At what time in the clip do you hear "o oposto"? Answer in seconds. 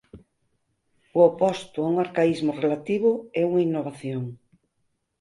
1.17-1.77